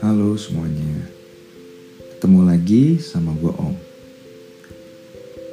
Halo 0.00 0.32
semuanya, 0.40 1.12
ketemu 2.16 2.40
lagi 2.48 2.96
sama 2.96 3.36
gue 3.36 3.52
Om. 3.52 3.76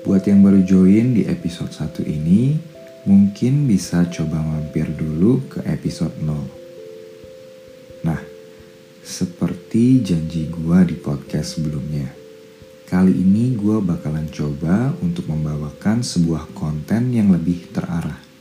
Buat 0.08 0.24
yang 0.24 0.40
baru 0.40 0.64
join 0.64 1.20
di 1.20 1.28
episode 1.28 1.76
1 1.76 2.00
ini, 2.08 2.56
mungkin 3.04 3.68
bisa 3.68 4.08
coba 4.08 4.40
mampir 4.40 4.88
dulu 4.96 5.52
ke 5.52 5.60
episode 5.68 6.16
0. 6.24 8.08
Nah, 8.08 8.24
seperti 9.04 10.00
janji 10.00 10.48
gue 10.48 10.80
di 10.88 10.96
podcast 10.96 11.60
sebelumnya, 11.60 12.08
kali 12.88 13.12
ini 13.12 13.52
gue 13.52 13.84
bakalan 13.84 14.32
coba 14.32 14.96
untuk 15.04 15.28
membawakan 15.28 16.00
sebuah 16.00 16.56
konten 16.56 17.12
yang 17.12 17.36
lebih 17.36 17.68
terarah. 17.76 18.33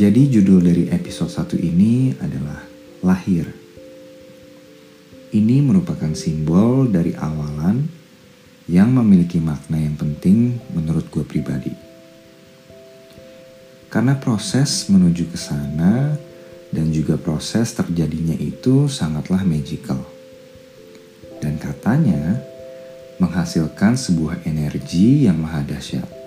Jadi 0.00 0.32
judul 0.32 0.64
dari 0.64 0.88
episode 0.88 1.28
1 1.28 1.60
ini 1.60 2.16
adalah 2.24 2.64
lahir. 3.04 3.44
Ini 5.28 5.60
merupakan 5.60 6.08
simbol 6.16 6.88
dari 6.88 7.12
awalan 7.12 7.84
yang 8.64 8.96
memiliki 8.96 9.36
makna 9.44 9.76
yang 9.76 10.00
penting 10.00 10.56
menurut 10.72 11.04
gue 11.12 11.20
pribadi. 11.20 11.76
Karena 13.92 14.16
proses 14.16 14.88
menuju 14.88 15.28
ke 15.28 15.36
sana 15.36 16.16
dan 16.72 16.88
juga 16.96 17.20
proses 17.20 17.68
terjadinya 17.76 18.40
itu 18.40 18.88
sangatlah 18.88 19.44
magical. 19.44 20.00
Dan 21.44 21.60
katanya 21.60 22.40
menghasilkan 23.20 24.00
sebuah 24.00 24.48
energi 24.48 25.28
yang 25.28 25.44
maha 25.44 25.60
dahsyat. 25.60 26.19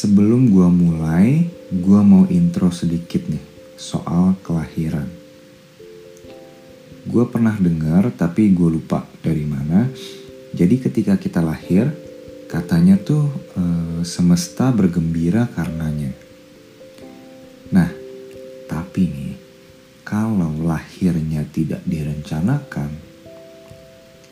Sebelum 0.00 0.48
gue 0.48 0.68
mulai, 0.72 1.44
gue 1.68 2.00
mau 2.00 2.24
intro 2.32 2.72
sedikit 2.72 3.20
nih 3.28 3.44
soal 3.76 4.32
kelahiran. 4.40 5.04
Gue 7.04 7.28
pernah 7.28 7.52
dengar 7.60 8.08
tapi 8.16 8.48
gue 8.48 8.80
lupa 8.80 9.04
dari 9.20 9.44
mana. 9.44 9.92
Jadi 10.56 10.80
ketika 10.80 11.20
kita 11.20 11.44
lahir, 11.44 11.92
katanya 12.48 12.96
tuh 12.96 13.28
e, 13.52 13.62
semesta 14.08 14.72
bergembira 14.72 15.44
karenanya. 15.52 16.16
Nah, 17.68 17.92
tapi 18.72 19.04
nih, 19.04 19.34
kalau 20.00 20.64
lahirnya 20.64 21.44
tidak 21.52 21.84
direncanakan, 21.84 22.88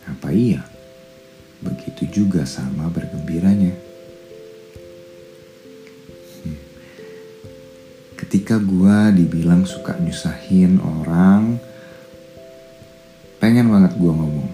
apa 0.09 0.29
iya? 0.33 0.65
Begitu 1.61 2.25
juga 2.25 2.49
sama 2.49 2.89
bergembiranya. 2.89 3.88
Dibilang 9.15 9.63
suka 9.63 9.95
nyusahin 9.97 10.83
orang 10.83 11.63
pengen 13.39 13.71
banget 13.71 13.95
gue 13.95 14.13
ngomong 14.13 14.51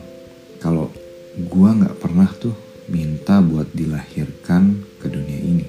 kalau 0.60 0.92
gue 1.34 1.70
nggak 1.80 1.96
pernah 1.98 2.28
tuh 2.36 2.52
minta 2.92 3.40
buat 3.40 3.72
dilahirkan 3.72 4.84
ke 5.00 5.06
dunia 5.08 5.40
ini 5.40 5.66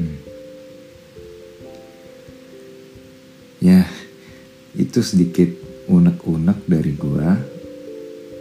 hmm. 0.00 0.18
ya 3.60 3.84
itu 4.72 5.00
sedikit 5.04 5.52
unek-unek 5.92 6.64
dari 6.64 6.92
gue 6.96 7.28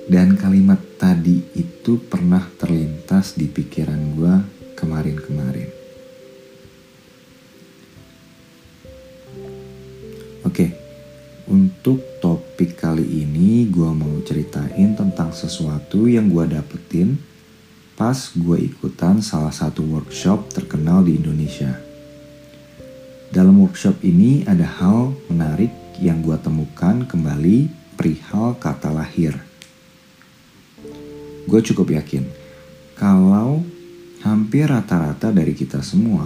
dan 0.08 0.39
kalimat 0.39 0.80
tadi 0.95 1.44
itu 1.52 2.00
pernah 2.00 2.44
terlintas 2.55 3.36
di 3.36 3.52
pikiran 3.52 4.16
gue 4.16 4.33
kemarin-kemarin. 4.80 5.77
Ini 13.37 13.70
gue 13.70 13.92
mau 13.93 14.17
ceritain 14.25 14.98
tentang 14.98 15.30
sesuatu 15.30 16.09
yang 16.09 16.25
gue 16.25 16.58
dapetin 16.58 17.21
pas 17.93 18.17
gue 18.33 18.58
ikutan 18.65 19.21
salah 19.21 19.53
satu 19.53 19.86
workshop 19.86 20.49
terkenal 20.49 21.05
di 21.05 21.21
Indonesia. 21.21 21.77
Dalam 23.30 23.61
workshop 23.61 24.02
ini 24.02 24.42
ada 24.49 24.65
hal 24.65 25.14
menarik 25.30 25.70
yang 26.02 26.25
gue 26.25 26.33
temukan 26.42 27.05
kembali 27.05 27.70
perihal 27.93 28.58
kata 28.58 28.89
lahir. 28.89 29.37
Gue 31.45 31.61
cukup 31.61 31.93
yakin 31.93 32.25
kalau 32.98 33.61
hampir 34.25 34.65
rata-rata 34.65 35.30
dari 35.30 35.54
kita 35.54 35.86
semua 35.86 36.25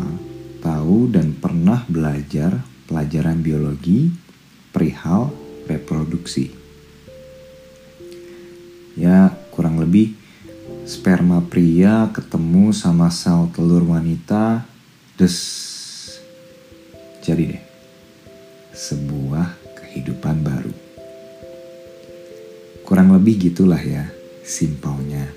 tahu 0.64 1.12
dan 1.12 1.36
pernah 1.36 1.84
belajar 1.92 2.64
pelajaran 2.88 3.44
biologi 3.44 4.08
perihal 4.72 5.28
reproduksi. 5.68 6.61
Ya, 9.00 9.32
kurang 9.56 9.80
lebih 9.80 10.20
sperma 10.84 11.40
pria 11.46 12.12
ketemu 12.12 12.76
sama 12.76 13.08
sel 13.08 13.48
telur 13.56 13.88
wanita, 13.88 14.68
des. 15.16 15.38
Jadi 17.22 17.56
deh, 17.56 17.64
sebuah 18.74 19.78
kehidupan 19.78 20.42
baru. 20.42 20.74
Kurang 22.84 23.14
lebih 23.16 23.52
gitulah 23.52 23.80
ya, 23.80 24.10
simpelnya. 24.44 25.30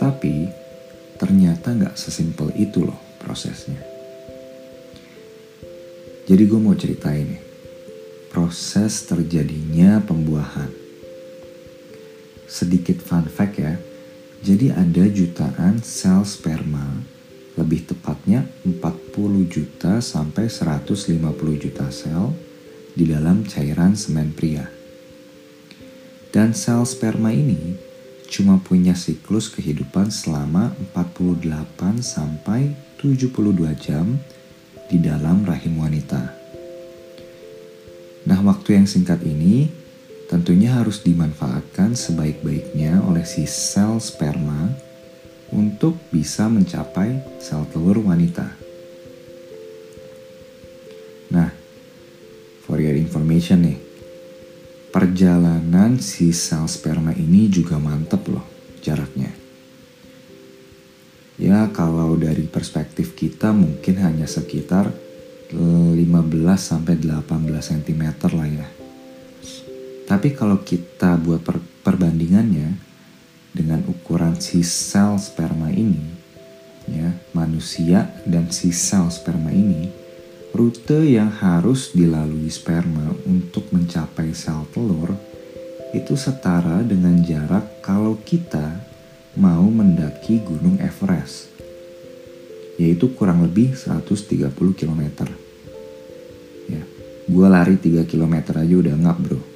Tapi 0.00 0.48
ternyata 1.18 1.74
nggak 1.74 1.98
sesimpel 1.98 2.54
itu 2.56 2.86
loh 2.86 3.00
prosesnya. 3.20 3.80
Jadi 6.24 6.42
gue 6.48 6.56
mau 6.56 6.72
ceritain 6.72 7.28
nih, 7.28 7.42
proses 8.32 9.04
terjadinya 9.04 10.00
pembuahan. 10.00 10.83
Sedikit 12.54 13.02
fun 13.02 13.26
fact 13.26 13.58
ya, 13.58 13.74
jadi 14.46 14.78
ada 14.78 15.10
jutaan 15.10 15.82
sel 15.82 16.22
sperma, 16.22 17.02
lebih 17.58 17.82
tepatnya 17.82 18.46
40 18.62 19.42
juta 19.50 19.98
sampai 19.98 20.46
150 20.46 21.18
juta 21.58 21.90
sel 21.90 22.30
di 22.94 23.10
dalam 23.10 23.42
cairan 23.42 23.98
semen 23.98 24.30
pria. 24.30 24.70
Dan 26.30 26.54
sel 26.54 26.86
sperma 26.86 27.34
ini 27.34 27.74
cuma 28.30 28.62
punya 28.62 28.94
siklus 28.94 29.50
kehidupan 29.50 30.14
selama 30.14 30.78
48 30.94 32.06
sampai 32.06 32.70
72 33.02 33.34
jam 33.82 34.14
di 34.86 35.02
dalam 35.02 35.42
rahim 35.42 35.82
wanita. 35.82 36.30
Nah, 38.30 38.38
waktu 38.46 38.78
yang 38.78 38.86
singkat 38.86 39.26
ini 39.26 39.82
tentunya 40.28 40.72
harus 40.72 41.04
dimanfaatkan 41.04 41.92
sebaik-baiknya 41.92 43.04
oleh 43.04 43.24
si 43.28 43.44
sel 43.44 44.00
sperma 44.00 44.72
untuk 45.52 46.00
bisa 46.08 46.48
mencapai 46.48 47.20
sel 47.38 47.68
telur 47.70 48.00
wanita. 48.00 48.48
Nah, 51.34 51.50
for 52.64 52.80
your 52.80 52.96
information 52.96 53.68
nih, 53.68 53.78
perjalanan 54.90 56.00
si 56.00 56.32
sel 56.32 56.66
sperma 56.70 57.12
ini 57.14 57.50
juga 57.52 57.76
mantep 57.76 58.24
loh 58.30 58.44
jaraknya. 58.80 59.30
Ya 61.34 61.66
kalau 61.74 62.14
dari 62.14 62.46
perspektif 62.46 63.18
kita 63.18 63.50
mungkin 63.50 63.98
hanya 63.98 64.30
sekitar 64.30 64.94
15 65.50 65.98
sampai 66.54 66.94
18 66.94 67.26
cm 67.58 68.04
lah 68.38 68.48
ya. 68.48 68.83
Tapi 70.04 70.36
kalau 70.36 70.60
kita 70.60 71.16
buat 71.16 71.40
per 71.40 71.56
perbandingannya 71.84 72.76
dengan 73.56 73.80
ukuran 73.88 74.36
si 74.36 74.60
sel 74.60 75.16
sperma 75.16 75.72
ini, 75.72 76.02
ya 76.90 77.08
manusia 77.32 78.12
dan 78.28 78.52
si 78.52 78.68
sel 78.68 79.08
sperma 79.08 79.48
ini, 79.48 79.88
rute 80.52 81.08
yang 81.08 81.32
harus 81.32 81.96
dilalui 81.96 82.52
sperma 82.52 83.16
untuk 83.24 83.72
mencapai 83.72 84.36
sel 84.36 84.68
telur 84.76 85.16
itu 85.94 86.18
setara 86.18 86.82
dengan 86.82 87.22
jarak 87.22 87.80
kalau 87.80 88.18
kita 88.26 88.82
mau 89.38 89.64
mendaki 89.70 90.42
Gunung 90.42 90.76
Everest, 90.82 91.54
yaitu 92.76 93.14
kurang 93.14 93.46
lebih 93.46 93.72
130 93.72 94.50
km. 94.74 95.02
Ya, 96.66 96.82
gue 97.30 97.46
lari 97.46 97.78
3 97.78 98.04
km 98.04 98.34
aja 98.58 98.74
udah 98.74 98.94
ngap 99.00 99.18
bro. 99.22 99.53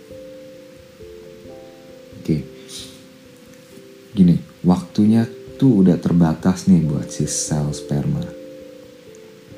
Gini, 4.19 4.37
waktunya 4.67 5.31
tuh 5.63 5.87
udah 5.87 5.95
terbatas 6.03 6.67
nih 6.67 6.83
buat 6.83 7.07
si 7.07 7.31
sel 7.31 7.71
sperma. 7.71 8.27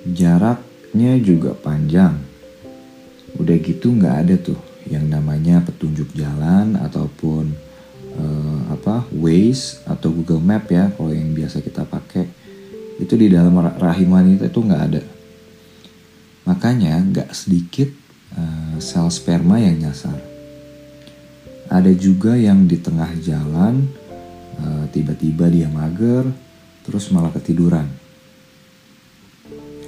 Jaraknya 0.05 1.17
juga 1.25 1.57
panjang. 1.57 2.21
Udah 3.41 3.57
gitu 3.57 3.97
nggak 3.97 4.17
ada 4.27 4.35
tuh 4.37 4.61
yang 4.85 5.09
namanya 5.09 5.65
petunjuk 5.65 6.13
jalan 6.13 6.77
ataupun 6.77 7.71
Waze 9.21 9.85
atau 9.85 10.09
Google 10.11 10.41
Map 10.41 10.71
ya 10.73 10.89
kalau 10.97 11.13
yang 11.13 11.37
biasa 11.37 11.61
kita 11.61 11.85
pakai 11.85 12.25
itu 12.97 13.15
di 13.17 13.29
dalam 13.29 13.53
rahim 13.77 14.17
wanita 14.17 14.49
itu 14.49 14.61
nggak 14.65 14.83
ada 14.93 15.03
makanya 16.49 17.05
nggak 17.05 17.31
sedikit 17.37 17.89
uh, 18.35 18.77
sel 18.81 19.13
sperma 19.13 19.61
yang 19.61 19.77
nyasar 19.77 20.17
ada 21.71 21.93
juga 21.95 22.35
yang 22.35 22.67
di 22.67 22.81
tengah 22.81 23.13
jalan 23.21 23.87
uh, 23.87 24.10
tiba-tiba 24.91 25.49
dia 25.49 25.69
mager 25.69 26.29
terus 26.87 27.09
malah 27.13 27.33
ketiduran 27.33 27.87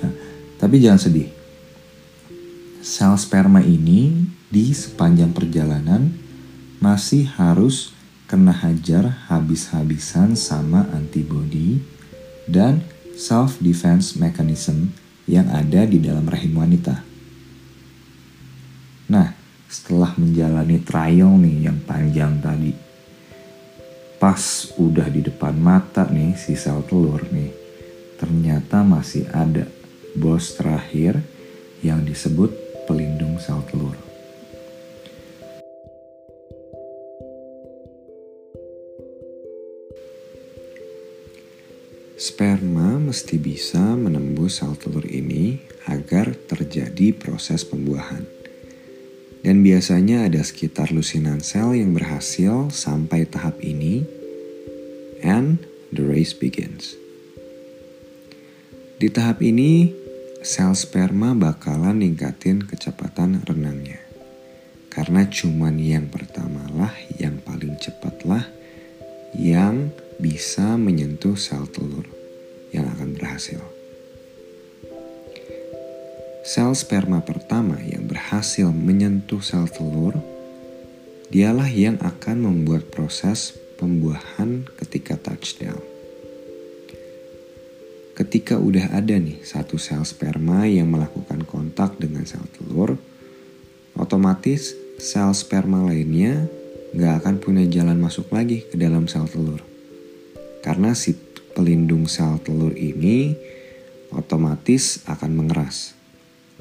ya, 0.00 0.08
tapi 0.60 0.82
jangan 0.82 1.00
sedih 1.00 1.28
sel 2.82 3.14
sperma 3.14 3.62
ini 3.62 4.26
di 4.52 4.74
sepanjang 4.74 5.30
perjalanan 5.32 6.12
masih 6.82 7.30
harus 7.38 7.94
kena 8.26 8.50
hajar 8.50 9.28
habis-habisan 9.28 10.34
sama 10.34 10.88
antibody 10.90 11.78
dan 12.48 12.80
self 13.14 13.60
defense 13.60 14.16
mechanism 14.16 14.90
yang 15.30 15.46
ada 15.52 15.86
di 15.86 16.02
dalam 16.02 16.26
rahim 16.26 16.58
wanita. 16.58 17.04
Nah, 19.12 19.36
setelah 19.69 20.16
menjalani 20.19 20.80
trial 20.82 21.36
nih 21.38 21.70
yang 21.70 21.78
panjang 21.84 22.40
tadi, 22.40 22.72
pas 24.22 24.70
udah 24.78 25.10
di 25.10 25.19
depan 25.19 25.50
mata 25.58 26.06
nih 26.06 26.38
si 26.38 26.54
sel 26.54 26.86
telur 26.86 27.26
nih, 27.34 27.50
ternyata 28.22 28.86
masih 28.86 29.26
ada 29.34 29.66
bos 30.14 30.54
terakhir 30.54 31.19
yang 31.82 32.06
disebut 32.06 32.54
pelindung 32.86 33.42
sel 33.42 33.58
telur. 33.66 33.98
Sperma 42.14 43.02
mesti 43.02 43.42
bisa 43.42 43.98
menembus 43.98 44.62
sel 44.62 44.78
telur 44.78 45.02
ini 45.02 45.58
agar 45.90 46.30
terjadi 46.46 47.10
proses 47.10 47.66
pembuahan. 47.66 48.41
Dan 49.42 49.66
biasanya 49.66 50.30
ada 50.30 50.38
sekitar 50.38 50.94
lusinan 50.94 51.42
sel 51.42 51.74
yang 51.74 51.90
berhasil 51.90 52.70
sampai 52.70 53.26
tahap 53.26 53.58
ini, 53.58 54.06
and 55.26 55.58
the 55.90 56.06
race 56.06 56.30
begins. 56.30 56.94
Di 59.02 59.10
tahap 59.10 59.42
ini, 59.42 59.90
sel 60.46 60.78
sperma 60.78 61.34
bakalan 61.34 62.06
ningkatin 62.06 62.62
kecepatan 62.62 63.42
renangnya. 63.42 63.98
Karena 64.86 65.26
cuman 65.26 65.74
yang 65.82 66.06
pertama 66.06 66.62
lah, 66.70 66.94
yang 67.18 67.42
paling 67.42 67.74
cepat 67.82 68.22
lah, 68.22 68.46
yang 69.34 69.90
bisa 70.22 70.78
menyentuh 70.78 71.34
sel 71.34 71.66
telur 71.66 72.06
yang 72.70 72.86
akan 72.94 73.18
berhasil. 73.18 73.71
Sel 76.42 76.74
sperma 76.74 77.22
pertama 77.22 77.78
yang 77.86 78.10
berhasil 78.10 78.66
menyentuh 78.66 79.38
sel 79.38 79.70
telur, 79.70 80.18
dialah 81.30 81.70
yang 81.70 82.02
akan 82.02 82.42
membuat 82.42 82.90
proses 82.90 83.54
pembuahan 83.78 84.66
ketika 84.74 85.14
touchdown. 85.22 85.78
Ketika 88.18 88.58
udah 88.58 88.90
ada 88.90 89.22
nih 89.22 89.38
satu 89.46 89.78
sel 89.78 90.02
sperma 90.02 90.66
yang 90.66 90.90
melakukan 90.90 91.46
kontak 91.46 91.94
dengan 92.02 92.26
sel 92.26 92.42
telur, 92.58 92.98
otomatis 93.94 94.74
sel 94.98 95.30
sperma 95.38 95.86
lainnya 95.86 96.50
nggak 96.90 97.22
akan 97.22 97.38
punya 97.38 97.70
jalan 97.70 98.02
masuk 98.02 98.34
lagi 98.34 98.66
ke 98.66 98.74
dalam 98.74 99.06
sel 99.06 99.30
telur. 99.30 99.62
Karena 100.58 100.90
si 100.98 101.14
pelindung 101.54 102.10
sel 102.10 102.42
telur 102.42 102.74
ini 102.74 103.30
otomatis 104.10 105.06
akan 105.06 105.38
mengeras 105.38 106.01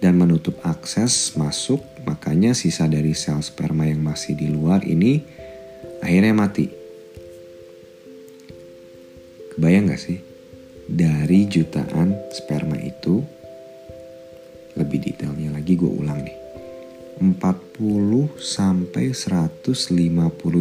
dan 0.01 0.17
menutup 0.17 0.57
akses 0.65 1.37
masuk, 1.37 1.79
makanya 2.03 2.57
sisa 2.57 2.89
dari 2.89 3.13
sel 3.13 3.39
sperma 3.45 3.85
yang 3.85 4.01
masih 4.01 4.33
di 4.33 4.49
luar 4.49 4.81
ini 4.81 5.21
akhirnya 6.01 6.33
mati. 6.33 6.67
Kebayang 9.53 9.93
gak 9.93 10.01
sih? 10.01 10.19
Dari 10.89 11.45
jutaan 11.45 12.17
sperma 12.33 12.75
itu, 12.81 13.21
lebih 14.73 15.05
detailnya 15.05 15.53
lagi 15.53 15.77
gue 15.77 15.87
ulang 15.87 16.25
nih. 16.25 16.37
40 17.21 18.33
sampai 18.41 19.13
150 19.13 19.77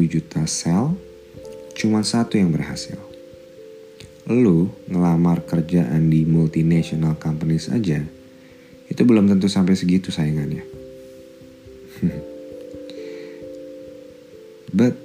juta 0.05 0.45
sel 0.45 0.93
cuma 1.73 2.05
satu 2.05 2.37
yang 2.37 2.53
berhasil. 2.53 3.01
Lu 4.29 4.69
ngelamar 4.85 5.49
kerjaan 5.49 6.13
di 6.13 6.29
multinational 6.29 7.17
companies 7.17 7.73
aja, 7.73 8.05
itu 8.91 9.03
belum 9.07 9.31
tentu 9.31 9.47
sampai 9.47 9.79
segitu 9.79 10.11
saingannya. 10.11 10.67
But 14.77 14.99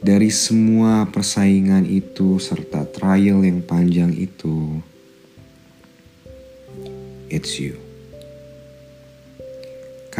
dari 0.00 0.32
semua 0.32 1.04
persaingan 1.12 1.84
itu 1.84 2.40
serta 2.40 2.88
trial 2.88 3.44
yang 3.44 3.60
panjang 3.60 4.16
itu, 4.16 4.80
it's 7.28 7.60
you 7.60 7.76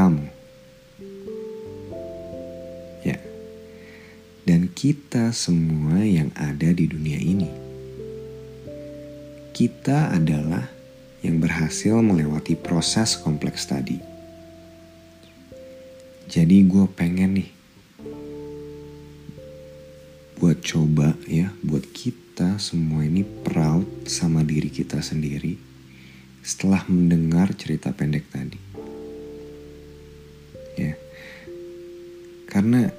kamu. 0.00 0.32
Ya, 3.04 3.20
dan 4.48 4.72
kita 4.72 5.34
semua 5.36 6.00
yang 6.00 6.32
ada 6.38 6.72
di 6.72 6.88
dunia 6.88 7.20
ini. 7.20 7.50
Kita 9.52 10.14
adalah 10.16 10.79
yang 11.20 11.40
berhasil 11.40 11.96
melewati 12.00 12.56
proses 12.56 13.16
kompleks 13.20 13.68
tadi. 13.68 14.00
Jadi 16.30 16.62
gue 16.64 16.86
pengen 16.88 17.42
nih 17.42 17.50
buat 20.40 20.64
coba 20.64 21.12
ya, 21.28 21.52
buat 21.60 21.84
kita 21.92 22.56
semua 22.56 23.04
ini 23.04 23.26
proud 23.44 24.08
sama 24.08 24.40
diri 24.40 24.72
kita 24.72 25.04
sendiri 25.04 25.60
setelah 26.40 26.80
mendengar 26.88 27.52
cerita 27.52 27.92
pendek 27.92 28.24
tadi. 28.32 28.60
Karena 32.50 32.90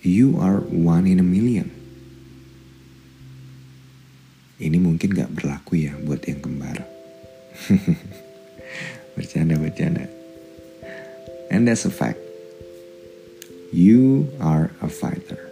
you 0.00 0.40
are 0.40 0.64
one 0.64 1.04
in 1.04 1.20
a 1.20 1.26
million. 1.26 1.68
Ini 4.56 4.80
mungkin 4.80 5.12
gak 5.12 5.36
berlaku 5.36 5.84
ya 5.84 5.92
buat 6.00 6.24
yang 6.24 6.40
kembar. 6.40 6.97
bercanda, 9.18 9.58
bercanda. 9.58 10.06
And 11.50 11.66
that's 11.66 11.84
a 11.84 11.90
fact. 11.90 12.20
You 13.72 14.30
are 14.40 14.70
a 14.80 14.88
fighter. 14.88 15.50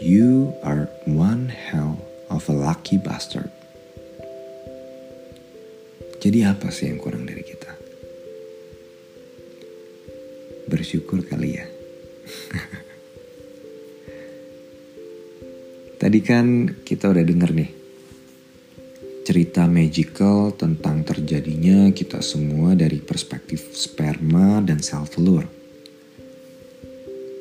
You 0.00 0.54
are 0.64 0.88
one 1.04 1.48
hell 1.48 2.00
of 2.30 2.48
a 2.48 2.56
lucky 2.56 2.96
bastard. 2.96 3.52
Jadi 6.24 6.40
apa 6.48 6.72
sih 6.72 6.88
yang 6.88 6.98
kurang 6.98 7.28
dari 7.28 7.44
kita? 7.44 7.84
bersyukur 10.68 11.24
kali 11.24 11.56
ya. 11.60 11.66
Tadi 16.00 16.20
kan 16.20 16.76
kita 16.84 17.08
udah 17.14 17.24
denger 17.24 17.54
nih 17.54 17.70
cerita 19.34 19.66
magical 19.66 20.54
tentang 20.54 21.02
terjadinya 21.02 21.90
kita 21.90 22.22
semua 22.22 22.78
dari 22.78 23.02
perspektif 23.02 23.74
sperma 23.74 24.62
dan 24.62 24.78
sel 24.78 25.10
telur. 25.10 25.42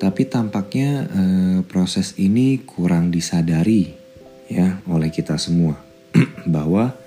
Tapi 0.01 0.21
tampaknya 0.25 1.05
eh, 1.05 1.59
proses 1.69 2.17
ini 2.17 2.65
kurang 2.65 3.13
disadari 3.13 3.93
ya 4.49 4.81
oleh 4.89 5.13
kita 5.13 5.37
semua 5.37 5.77
bahwa 6.49 6.97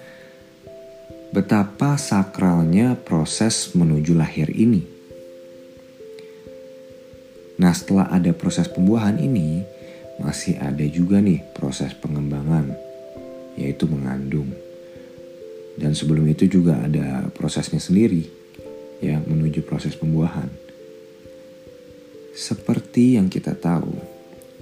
betapa 1.34 1.98
sakralnya 1.98 2.94
proses 2.94 3.74
menuju 3.74 4.14
lahir 4.14 4.54
ini. 4.54 4.86
Nah 7.58 7.74
setelah 7.74 8.06
ada 8.06 8.30
proses 8.30 8.70
pembuahan 8.70 9.18
ini, 9.18 9.66
masih 10.22 10.54
ada 10.62 10.86
juga 10.86 11.18
nih 11.18 11.42
proses 11.58 11.90
pengembangan, 11.98 12.70
yaitu 13.58 13.90
mengandung. 13.90 14.54
Dan 15.76 15.92
sebelum 15.92 16.24
itu 16.24 16.48
juga 16.48 16.80
ada 16.80 17.28
prosesnya 17.36 17.78
sendiri, 17.78 18.24
ya 19.04 19.20
menuju 19.20 19.60
proses 19.60 19.92
pembuahan. 19.92 20.48
Seperti 22.36 23.20
yang 23.20 23.28
kita 23.28 23.52
tahu, 23.56 23.96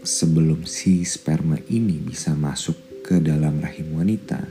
sebelum 0.02 0.66
si 0.66 1.02
sperma 1.06 1.58
ini 1.70 1.98
bisa 1.98 2.34
masuk 2.34 3.02
ke 3.06 3.22
dalam 3.22 3.58
rahim 3.62 3.94
wanita, 3.94 4.42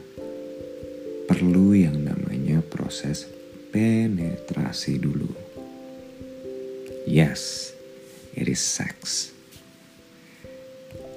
perlu 1.27 1.75
yang 1.75 1.99
namanya 2.03 2.59
proses 2.63 3.27
penetrasi 3.71 4.99
dulu. 4.99 5.31
Yes, 7.07 7.71
it 8.35 8.47
is 8.47 8.59
sex. 8.63 9.31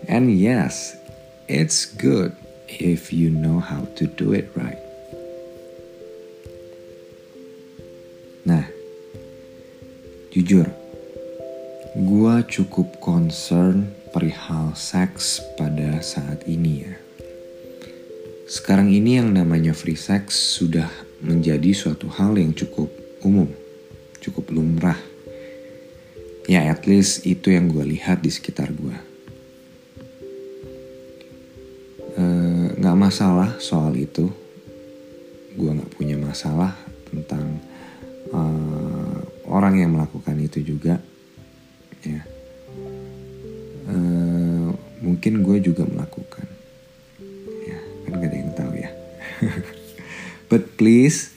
And 0.07 0.31
yes, 0.31 0.95
it's 1.51 1.87
good 1.87 2.35
if 2.67 3.11
you 3.11 3.31
know 3.31 3.59
how 3.59 3.87
to 3.99 4.07
do 4.07 4.31
it 4.31 4.51
right. 4.55 4.86
Jujur, 10.47 10.71
gua 11.99 12.39
cukup 12.47 13.03
concern 13.03 13.91
perihal 14.15 14.79
seks 14.79 15.43
pada 15.59 15.99
saat 15.99 16.47
ini 16.47 16.87
ya. 16.87 16.95
Sekarang 18.47 18.87
ini 18.87 19.19
yang 19.19 19.35
namanya 19.35 19.75
free 19.75 19.99
sex 19.99 20.39
sudah 20.39 20.87
menjadi 21.19 21.75
suatu 21.75 22.07
hal 22.15 22.39
yang 22.39 22.55
cukup 22.55 22.87
umum, 23.27 23.51
cukup 24.23 24.55
lumrah. 24.55 24.95
Ya 26.47 26.71
at 26.71 26.87
least 26.87 27.27
itu 27.27 27.51
yang 27.51 27.67
gue 27.67 27.83
lihat 27.83 28.23
di 28.23 28.31
sekitar 28.31 28.71
gue. 28.71 28.95
Eh, 32.15 32.67
nggak 32.79 32.95
masalah 32.95 33.59
soal 33.59 33.99
itu, 33.99 34.31
gue 35.59 35.71
nggak 35.75 35.91
punya 35.99 36.15
masalah 36.15 36.71
tentang 37.11 37.59
uh, 38.31 38.76
orang 39.47 39.79
yang 39.81 39.95
melakukan 39.95 40.37
itu 40.43 40.63
juga. 40.63 40.99
Ya, 42.07 42.23
uh, 43.91 44.71
mungkin 45.03 45.43
gue 45.43 45.59
juga 45.63 45.87
melakukan. 45.87 46.47
Ya, 47.67 47.79
kan 48.07 48.11
gak 48.21 48.31
ada 48.31 48.37
yang 48.37 48.53
tahu 48.55 48.73
ya. 48.75 48.91
But 50.51 50.79
please 50.79 51.35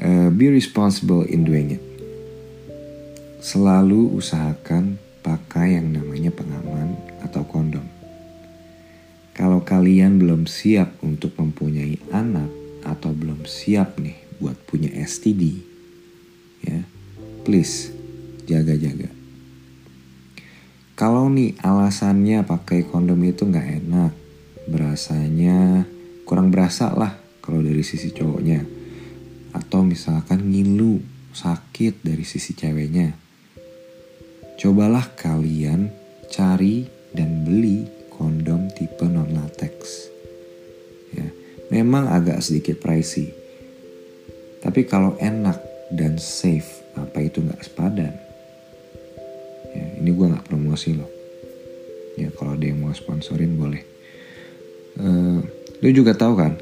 uh, 0.00 0.28
be 0.28 0.52
responsible 0.52 1.24
in 1.24 1.48
doing 1.48 1.76
it. 1.76 1.84
Selalu 3.40 4.12
usahakan 4.18 5.00
pakai 5.24 5.78
yang 5.80 5.94
namanya 5.94 6.34
pengaman 6.34 6.98
atau 7.24 7.46
kondom. 7.48 7.86
Kalau 9.32 9.62
kalian 9.62 10.18
belum 10.18 10.50
siap 10.50 10.98
untuk 10.98 11.38
mempunyai 11.38 12.02
anak 12.10 12.50
atau 12.82 13.14
belum 13.14 13.46
siap 13.46 13.94
nih 14.02 14.18
buat 14.42 14.58
punya 14.66 14.90
STD, 14.90 15.62
ya, 16.66 16.82
please 17.44 17.92
jaga-jaga. 18.48 19.10
Kalau 20.98 21.30
nih 21.30 21.54
alasannya 21.62 22.42
pakai 22.42 22.86
kondom 22.90 23.22
itu 23.22 23.46
nggak 23.46 23.68
enak, 23.84 24.12
berasanya 24.66 25.86
kurang 26.26 26.50
berasa 26.50 26.90
lah 26.94 27.14
kalau 27.38 27.62
dari 27.62 27.86
sisi 27.86 28.10
cowoknya. 28.10 28.66
Atau 29.54 29.86
misalkan 29.86 30.50
ngilu 30.50 30.98
sakit 31.30 32.02
dari 32.02 32.26
sisi 32.26 32.54
ceweknya. 32.56 33.14
Cobalah 34.58 35.14
kalian 35.14 35.94
cari 36.28 36.82
dan 37.14 37.46
beli 37.46 37.86
kondom 38.10 38.66
tipe 38.74 39.06
non 39.06 39.30
latex 39.30 40.10
ya 41.14 41.28
memang 41.70 42.08
agak 42.08 42.40
sedikit 42.42 42.80
pricey. 42.80 43.32
Tapi 44.58 44.84
kalau 44.90 45.14
enak 45.22 45.62
dan 45.94 46.18
safe 46.18 46.77
apa 46.98 47.18
itu 47.22 47.38
nggak 47.44 47.62
sepadan? 47.62 48.14
Ya 49.74 49.86
ini 50.02 50.10
gue 50.10 50.26
nggak 50.26 50.46
promosi 50.48 50.96
loh. 50.96 51.10
Ya 52.18 52.34
kalau 52.34 52.58
ada 52.58 52.64
yang 52.66 52.82
mau 52.82 52.94
sponsorin 52.94 53.54
boleh. 53.54 53.82
Uh, 54.98 55.38
lu 55.78 55.94
juga 55.94 56.10
tahu 56.18 56.34
kan 56.34 56.58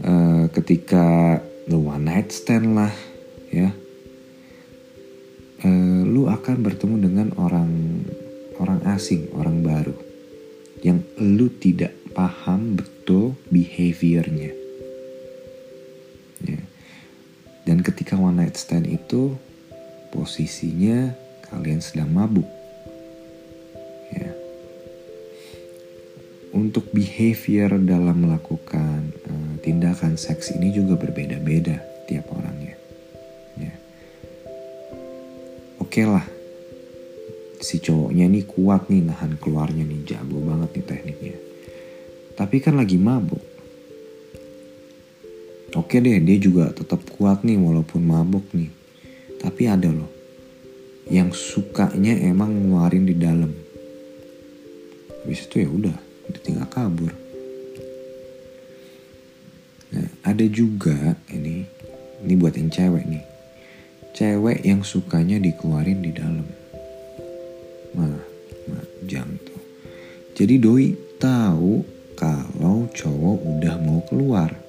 uh, 0.00 0.48
ketika 0.56 1.36
the 1.68 1.76
one 1.76 2.08
night 2.08 2.32
stand 2.32 2.72
lah 2.72 2.92
ya 3.52 3.68
uh, 5.64 6.00
lu 6.08 6.24
akan 6.28 6.64
bertemu 6.64 6.96
dengan 7.04 7.28
orang 7.36 7.72
orang 8.56 8.80
asing 8.88 9.28
orang 9.36 9.60
baru 9.60 9.96
yang 10.80 11.04
lu 11.20 11.52
tidak 11.60 11.92
paham 12.16 12.78
betul 12.78 13.36
behaviornya 13.52 14.57
dan 17.68 17.84
ketika 17.84 18.16
one 18.16 18.40
night 18.40 18.56
stand 18.56 18.88
itu 18.88 19.36
posisinya 20.08 21.12
kalian 21.52 21.84
sedang 21.84 22.08
mabuk 22.08 22.48
ya 24.08 24.32
untuk 26.56 26.88
behavior 26.96 27.76
dalam 27.84 28.24
melakukan 28.24 29.12
uh, 29.28 29.52
tindakan 29.60 30.16
seks 30.16 30.56
ini 30.56 30.72
juga 30.72 30.96
berbeda-beda 30.96 31.76
tiap 32.08 32.32
orangnya. 32.32 32.72
Ya. 33.60 33.76
Oke 35.76 36.00
okay 36.00 36.06
lah, 36.08 36.24
si 37.60 37.76
cowoknya 37.84 38.32
nih 38.32 38.48
kuat 38.48 38.88
nih 38.88 39.04
nahan 39.04 39.36
keluarnya 39.36 39.84
nih 39.84 40.08
jago 40.08 40.40
banget 40.40 40.72
nih 40.72 40.86
tekniknya. 40.88 41.36
Tapi 42.32 42.56
kan 42.64 42.80
lagi 42.80 42.96
mabuk. 42.96 43.44
Oke 45.78 46.02
deh, 46.02 46.18
dia 46.18 46.36
juga 46.42 46.74
tetap 46.74 47.06
kuat 47.14 47.46
nih 47.46 47.54
walaupun 47.54 48.02
mabuk 48.02 48.50
nih. 48.50 48.74
Tapi 49.38 49.70
ada 49.70 49.94
loh 49.94 50.10
yang 51.06 51.30
sukanya 51.30 52.18
emang 52.18 52.50
ngeluarin 52.50 53.06
di 53.06 53.14
dalam. 53.14 53.54
Habis 55.22 55.46
itu 55.46 55.62
ya 55.62 55.68
udah, 55.70 55.96
tinggal 56.42 56.66
kabur. 56.66 57.14
Nah, 59.94 60.08
ada 60.26 60.44
juga 60.50 61.14
ini 61.30 61.64
ini 62.26 62.32
buat 62.34 62.58
yang 62.58 62.74
cewek 62.74 63.04
nih. 63.06 63.24
Cewek 64.18 64.66
yang 64.66 64.82
sukanya 64.82 65.38
dikeluarin 65.38 66.02
di 66.02 66.10
dalam. 66.10 66.48
Nah, 67.94 68.18
nah 68.66 68.84
jam 69.06 69.30
tuh. 69.46 69.62
Jadi 70.34 70.58
doi 70.58 70.92
tahu 71.22 71.86
kalau 72.18 72.90
cowok 72.90 73.36
udah 73.46 73.74
mau 73.78 74.02
keluar. 74.10 74.67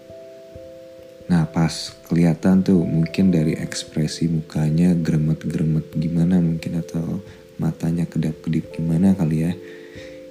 Nah 1.29 1.45
pas 1.45 1.93
kelihatan 2.09 2.65
tuh 2.65 2.81
mungkin 2.81 3.29
dari 3.29 3.53
ekspresi 3.53 4.25
mukanya 4.27 4.97
gremet-gremet 4.97 5.93
gimana 5.93 6.41
mungkin 6.41 6.81
atau 6.81 7.21
matanya 7.61 8.09
kedap-kedip 8.09 8.73
gimana 8.73 9.13
kali 9.13 9.45
ya 9.45 9.53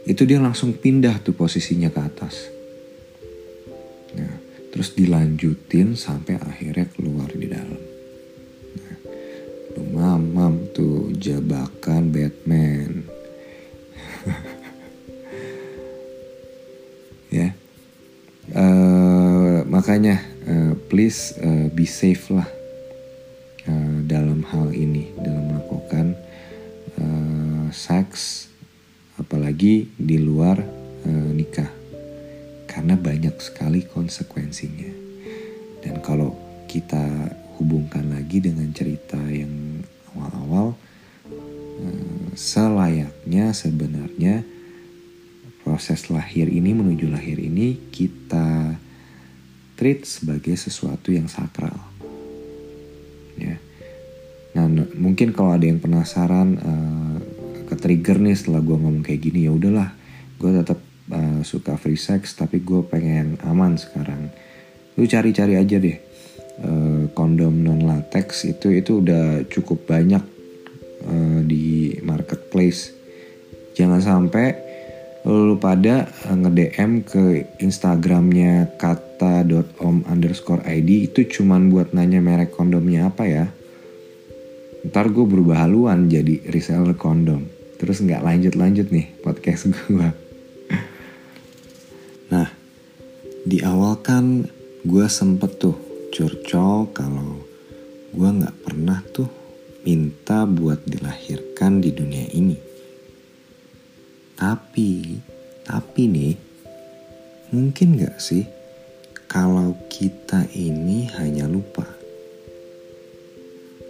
itu 0.09 0.25
dia 0.25 0.41
langsung 0.41 0.73
pindah 0.73 1.21
tuh 1.21 1.37
posisinya 1.37 1.93
ke 1.93 2.01
atas. 2.01 2.49
Nah, 4.17 4.41
terus 4.73 4.97
dilanjutin 4.97 6.01
sampai 6.01 6.41
akhirnya 6.41 6.89
keluar 6.89 7.29
di 7.29 7.45
dalam. 7.45 7.83
Nah, 8.81 8.97
mamam 9.93 10.73
tuh 10.73 11.13
jabakan 11.13 11.78
please 21.09 21.41
uh, 21.41 21.73
be 21.73 21.89
safe 21.89 22.29
lah 22.29 22.45
uh, 23.65 23.99
dalam 24.05 24.45
hal 24.45 24.77
ini 24.77 25.09
dalam 25.17 25.57
melakukan 25.57 26.13
uh, 27.01 27.73
seks 27.73 28.53
apalagi 29.17 29.89
di 29.97 30.21
luar 30.21 30.61
e, 31.03 31.11
nikah. 31.33 31.73
Karena 32.69 32.95
banyak 32.95 33.41
sekali 33.41 33.89
konsekuensinya. 33.89 34.93
Dan 35.81 36.05
kalau 36.05 36.37
kita 36.69 37.33
hubungkan 37.57 38.13
lagi 38.13 38.45
dengan 38.45 38.69
cerita 38.77 39.17
yang 39.33 39.81
awal-awal 40.13 40.77
e, 41.25 41.89
selayaknya 42.37 43.57
sebenarnya 43.57 44.45
proses 45.65 46.13
lahir 46.13 46.53
ini 46.53 46.77
menuju 46.77 47.09
lahir 47.09 47.41
ini 47.41 47.91
kita 47.91 48.77
treat 49.79 50.03
sebagai 50.03 50.59
sesuatu 50.59 51.15
yang 51.15 51.31
sakral. 51.31 51.79
Ya. 53.39 53.57
Nah 54.59 54.67
mungkin 54.99 55.31
kalau 55.31 55.55
ada 55.55 55.63
yang 55.63 55.79
penasaran 55.79 56.59
uh, 56.59 57.17
ke 57.71 57.79
trigger 57.79 58.19
nih 58.19 58.35
setelah 58.35 58.59
gue 58.59 58.75
ngomong 58.75 59.07
kayak 59.07 59.23
gini 59.31 59.47
ya 59.47 59.55
udahlah. 59.55 59.95
Gue 60.35 60.51
tetap 60.51 60.83
uh, 61.15 61.41
suka 61.47 61.79
free 61.79 61.97
sex 61.97 62.35
tapi 62.35 62.59
gue 62.59 62.83
pengen 62.91 63.39
aman 63.47 63.79
sekarang. 63.79 64.35
Lu 64.99 65.07
cari-cari 65.07 65.55
aja 65.55 65.79
deh. 65.79 65.99
Uh, 66.59 67.07
kondom 67.15 67.55
non 67.55 67.87
latex 67.87 68.43
itu 68.51 68.75
itu 68.75 68.99
udah 68.99 69.47
cukup 69.47 69.87
banyak 69.87 70.27
uh, 71.07 71.41
di 71.47 71.95
marketplace. 72.03 72.91
Jangan 73.79 74.03
sampai 74.03 74.68
lu 75.29 75.61
pada 75.61 76.09
nge-DM 76.25 77.05
ke 77.05 77.25
Instagramnya 77.61 78.81
kata.om 78.81 80.09
underscore 80.09 80.65
ID 80.65 81.13
itu 81.13 81.29
cuman 81.29 81.69
buat 81.69 81.93
nanya 81.93 82.25
merek 82.25 82.57
kondomnya 82.57 83.13
apa 83.13 83.29
ya 83.29 83.47
ntar 84.89 85.13
gue 85.13 85.27
berubah 85.29 85.69
haluan 85.69 86.09
jadi 86.09 86.49
reseller 86.49 86.97
kondom 86.97 87.45
terus 87.77 88.01
nggak 88.01 88.25
lanjut-lanjut 88.25 88.89
nih 88.89 89.07
podcast 89.21 89.69
gue. 89.87 90.09
Nah, 92.29 92.49
di 93.45 93.61
awal 93.65 94.01
kan 94.01 94.49
gue 94.85 95.07
sempet 95.09 95.61
tuh 95.61 95.77
curcol 96.09 96.89
kalau 96.97 97.41
gue 98.13 98.29
nggak 98.29 98.57
pernah 98.65 99.01
tuh 99.13 99.29
minta 99.85 100.45
buat 100.45 100.83
dilahirkan 100.85 101.81
di 101.81 101.91
dunia 101.95 102.27
ini. 102.35 102.68
Tapi, 104.39 105.19
tapi 105.67 106.03
nih, 106.07 106.35
mungkin 107.51 107.99
gak 107.99 108.23
sih 108.23 108.47
kalau 109.27 109.75
kita 109.91 110.47
ini 110.55 111.11
hanya 111.19 111.51
lupa? 111.51 111.83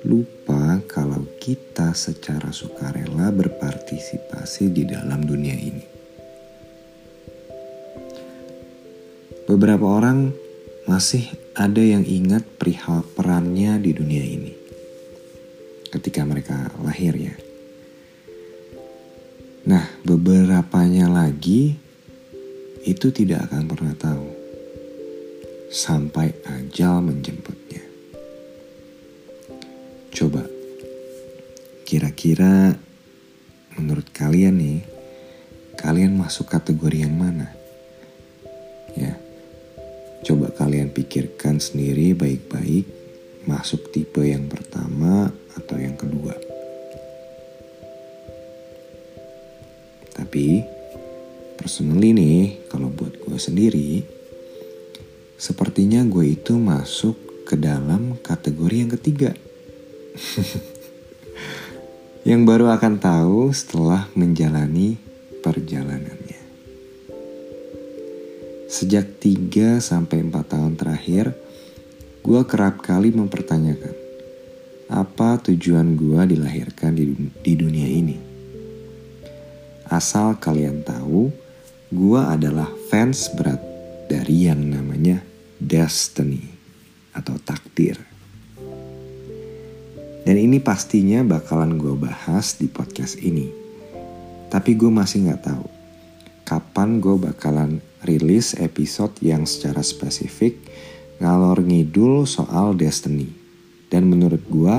Lupa 0.08 0.80
kalau 0.88 1.28
kita 1.36 1.92
secara 1.92 2.48
sukarela 2.48 3.28
berpartisipasi 3.28 4.72
di 4.72 4.88
dalam 4.88 5.20
dunia 5.20 5.52
ini. 5.52 5.84
Beberapa 9.44 9.84
orang 9.84 10.32
masih 10.88 11.28
ada 11.60 11.84
yang 11.84 12.08
ingat 12.08 12.40
perihal 12.56 13.04
perannya 13.04 13.76
di 13.84 13.92
dunia 13.92 14.24
ini 14.24 14.52
ketika 15.92 16.24
mereka 16.24 16.72
lahir 16.80 17.12
ya. 17.12 17.47
Nah, 19.68 19.84
beberapanya 20.00 21.12
lagi 21.12 21.76
itu 22.88 23.12
tidak 23.12 23.52
akan 23.52 23.68
pernah 23.68 23.92
tahu 23.92 24.28
sampai 25.68 26.32
ajal 26.48 27.04
menjemputnya. 27.04 27.84
Coba, 30.08 30.40
kira-kira 31.84 32.80
menurut 33.76 34.08
kalian 34.08 34.56
nih, 34.56 34.80
kalian 35.76 36.16
masuk 36.16 36.48
kategori 36.48 37.04
yang 37.04 37.12
mana? 37.12 37.52
Ya, 38.96 39.20
coba 40.24 40.48
kalian 40.56 40.96
pikirkan 40.96 41.60
sendiri 41.60 42.16
baik-baik 42.16 42.88
masuk 43.44 43.92
tipe 43.92 44.24
yang 44.24 44.48
pertama 44.48 45.28
atau 45.60 45.76
yang 45.76 45.92
kedua. 46.00 46.47
Tapi 50.28 50.60
personally 51.56 52.12
nih, 52.12 52.68
kalau 52.68 52.92
buat 52.92 53.16
gue 53.16 53.40
sendiri, 53.40 54.04
sepertinya 55.40 56.04
gue 56.04 56.36
itu 56.36 56.52
masuk 56.52 57.16
ke 57.48 57.56
dalam 57.56 58.20
kategori 58.20 58.76
yang 58.76 58.92
ketiga. 58.92 59.32
yang 62.28 62.44
baru 62.44 62.76
akan 62.76 63.00
tahu 63.00 63.48
setelah 63.56 64.04
menjalani 64.12 65.00
perjalanannya. 65.40 66.40
Sejak 68.68 69.16
3 69.16 69.80
sampai 69.80 70.28
4 70.28 70.44
tahun 70.44 70.76
terakhir, 70.76 71.32
gue 72.20 72.40
kerap 72.44 72.84
kali 72.84 73.16
mempertanyakan, 73.16 73.96
apa 74.92 75.40
tujuan 75.40 75.96
gue 75.96 76.36
dilahirkan 76.36 76.92
di, 76.92 77.16
di 77.16 77.52
dunia 77.56 77.88
ini? 77.88 78.27
Asal 79.88 80.36
kalian 80.36 80.84
tahu, 80.84 81.32
gue 81.88 82.20
adalah 82.20 82.68
fans 82.92 83.32
berat 83.32 83.60
dari 84.08 84.48
yang 84.48 84.60
namanya 84.60 85.24
destiny 85.56 86.44
atau 87.16 87.40
takdir. 87.40 87.96
Dan 90.28 90.36
ini 90.36 90.60
pastinya 90.60 91.24
bakalan 91.24 91.80
gue 91.80 91.96
bahas 91.96 92.60
di 92.60 92.68
podcast 92.68 93.16
ini. 93.16 93.48
Tapi 94.52 94.76
gue 94.76 94.92
masih 94.92 95.28
gak 95.32 95.48
tahu 95.48 95.78
kapan 96.48 96.96
gue 96.96 97.12
bakalan 97.20 97.84
rilis 98.08 98.56
episode 98.56 99.12
yang 99.20 99.44
secara 99.44 99.84
spesifik 99.84 100.56
ngalor 101.20 101.60
ngidul 101.60 102.24
soal 102.24 102.72
destiny. 102.72 103.28
Dan 103.92 104.08
menurut 104.08 104.40
gue 104.48 104.76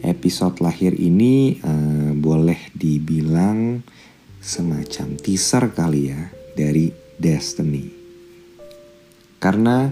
episode 0.00 0.56
lahir 0.64 0.96
ini 0.96 1.60
uh, 1.60 2.16
boleh 2.16 2.72
dibilang 2.72 3.84
semacam 4.46 5.18
teaser 5.18 5.74
kali 5.74 6.14
ya 6.14 6.22
dari 6.54 6.94
Destiny. 7.18 7.90
Karena 9.42 9.90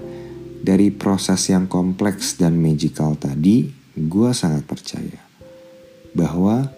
dari 0.63 0.95
proses 0.95 1.51
yang 1.51 1.67
kompleks 1.67 2.39
dan 2.39 2.55
magical 2.57 3.19
tadi, 3.19 3.67
gue 3.99 4.31
sangat 4.31 4.63
percaya 4.63 5.21
bahwa 6.15 6.71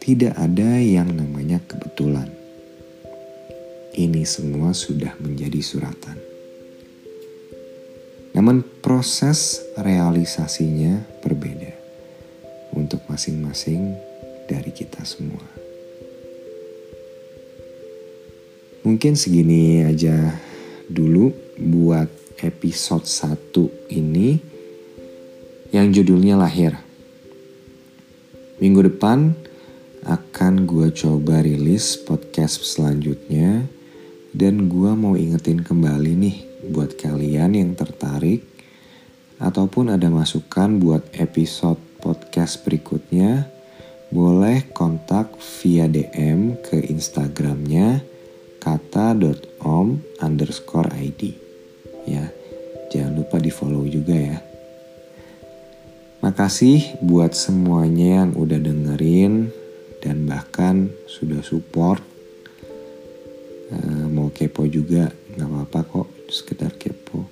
tidak 0.00 0.32
ada 0.40 0.80
yang 0.80 1.12
namanya 1.12 1.60
kebetulan. 1.68 2.32
Ini 3.92 4.24
semua 4.24 4.72
sudah 4.72 5.12
menjadi 5.20 5.60
suratan. 5.60 6.16
Namun 8.32 8.62
proses 8.80 9.60
realisasinya 9.76 11.02
berbeda 11.20 11.74
untuk 12.72 13.02
masing-masing 13.10 13.98
dari 14.46 14.70
kita 14.70 15.02
semua. 15.02 15.67
Mungkin 18.88 19.20
segini 19.20 19.84
aja 19.84 20.32
dulu 20.88 21.28
buat 21.60 22.08
episode 22.40 23.04
1 23.04 23.92
ini 23.92 24.40
yang 25.76 25.92
judulnya 25.92 26.40
lahir. 26.40 26.72
Minggu 28.56 28.88
depan 28.88 29.36
akan 30.08 30.64
gue 30.64 30.88
coba 30.96 31.44
rilis 31.44 32.00
podcast 32.00 32.64
selanjutnya 32.64 33.68
dan 34.32 34.72
gue 34.72 34.92
mau 34.96 35.20
ingetin 35.20 35.60
kembali 35.60 36.12
nih 36.16 36.36
buat 36.72 36.96
kalian 36.96 37.60
yang 37.60 37.76
tertarik 37.76 38.40
ataupun 39.36 39.92
ada 39.92 40.08
masukan 40.08 40.80
buat 40.80 41.04
episode 41.12 41.76
podcast 42.00 42.64
berikutnya 42.64 43.52
boleh 44.08 44.64
kontak 44.72 45.36
via 45.60 45.84
DM 45.84 46.56
ke 46.64 46.88
Instagramnya 46.88 48.16
kata.om 48.68 49.96
underscore 50.20 50.92
id. 51.00 51.32
Ya, 52.04 52.28
jangan 52.92 53.16
lupa 53.16 53.40
di 53.40 53.48
follow 53.48 53.88
juga 53.88 54.12
ya. 54.12 54.38
Makasih 56.20 57.00
buat 57.00 57.32
semuanya 57.32 58.24
yang 58.24 58.36
udah 58.36 58.60
dengerin 58.60 59.48
dan 60.04 60.28
bahkan 60.28 60.92
sudah 61.08 61.40
support. 61.40 62.04
Uh, 63.72 64.08
mau 64.12 64.28
kepo 64.32 64.68
juga 64.68 65.12
nggak 65.36 65.48
apa-apa 65.48 65.80
kok, 65.88 66.08
sekedar 66.28 66.76
kepo. 66.76 67.24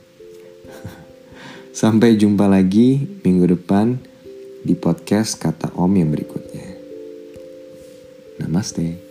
Sampai 1.80 2.16
jumpa 2.16 2.48
lagi 2.48 3.20
minggu 3.20 3.44
depan 3.52 4.00
di 4.64 4.72
podcast 4.72 5.36
kata 5.36 5.76
Om 5.76 5.92
yang 6.00 6.08
berikutnya. 6.08 6.68
Namaste. 8.40 9.05